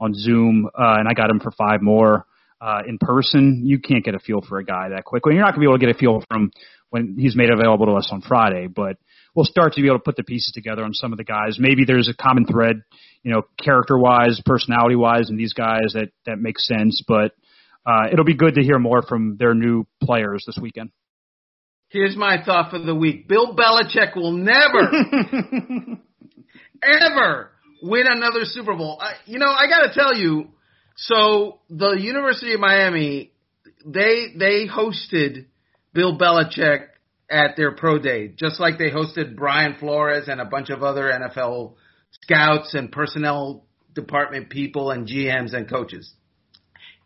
[0.00, 2.24] on Zoom, uh, and I got him for five more
[2.60, 3.62] uh, in person.
[3.64, 5.34] You can't get a feel for a guy that quickly.
[5.34, 6.50] You're not going to be able to get a feel from
[6.90, 8.96] when he's made available to us on Friday, but
[9.34, 11.58] we'll start to be able to put the pieces together on some of the guys.
[11.58, 12.82] Maybe there's a common thread,
[13.22, 17.02] you know, character wise, personality wise, and these guys that that makes sense.
[17.06, 17.32] But
[17.84, 20.90] uh, it'll be good to hear more from their new players this weekend.
[21.88, 24.90] Here's my thought for the week: Bill Belichick will never,
[26.82, 27.50] ever
[27.82, 28.98] win another Super Bowl.
[29.00, 30.48] I, you know, I got to tell you.
[30.96, 33.32] So the University of Miami,
[33.84, 35.46] they they hosted
[35.92, 36.86] Bill Belichick
[37.30, 41.04] at their pro day, just like they hosted Brian Flores and a bunch of other
[41.04, 41.74] NFL
[42.22, 46.12] scouts and personnel department people and GMs and coaches.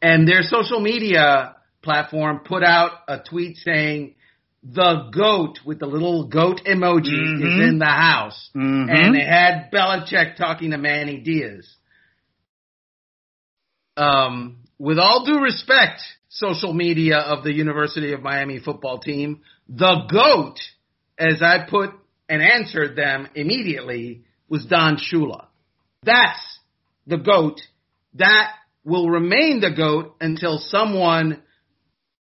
[0.02, 4.14] And their social media platform put out a tweet saying
[4.62, 7.46] the goat with the little goat emoji mm-hmm.
[7.46, 8.50] is in the house.
[8.54, 8.90] Mm-hmm.
[8.90, 11.66] And they had Belichick talking to Manny Diaz.
[14.00, 20.06] Um, with all due respect, social media of the University of Miami football team, the
[20.10, 20.58] GOAT,
[21.18, 21.90] as I put
[22.26, 25.48] and answered them immediately, was Don Shula.
[26.02, 26.40] That's
[27.06, 27.60] the GOAT.
[28.14, 28.52] That
[28.84, 31.42] will remain the GOAT until someone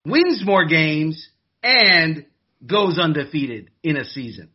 [0.04, 1.28] wins more games
[1.62, 2.26] and
[2.66, 4.50] goes undefeated in a season.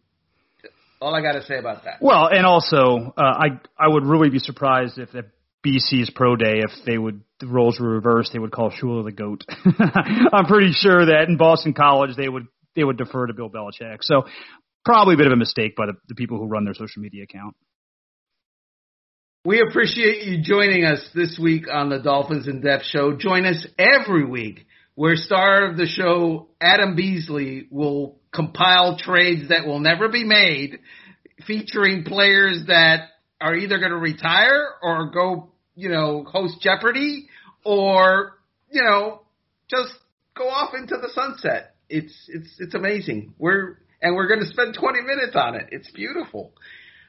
[0.99, 2.01] All I got to say about that.
[2.01, 3.47] Well, and also, uh, I
[3.77, 5.25] I would really be surprised if the
[5.67, 9.11] BC's pro day, if they would the roles were reversed, they would call Shula the
[9.11, 9.43] goat.
[10.33, 13.97] I'm pretty sure that in Boston College they would they would defer to Bill Belichick.
[14.01, 14.23] So
[14.85, 17.23] probably a bit of a mistake by the, the people who run their social media
[17.23, 17.55] account.
[19.45, 23.15] We appreciate you joining us this week on the Dolphins in Depth show.
[23.15, 24.65] Join us every week
[24.95, 30.79] where star of the show Adam Beasley will compile trades that will never be made
[31.45, 33.09] featuring players that
[33.39, 37.29] are either going to retire or go, you know, host Jeopardy
[37.63, 38.33] or,
[38.69, 39.21] you know,
[39.69, 39.93] just
[40.35, 41.75] go off into the sunset.
[41.87, 43.35] It's, it's, it's amazing.
[43.37, 45.69] We're, and we're going to spend 20 minutes on it.
[45.71, 46.51] It's beautiful.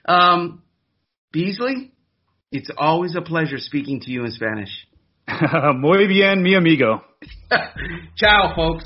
[0.04, 0.62] Um,
[1.32, 1.92] Beasley,
[2.52, 4.86] it's always a pleasure speaking to you in Spanish.
[5.76, 7.02] Muy bien, mi amigo.
[8.16, 8.84] Ciao, folks.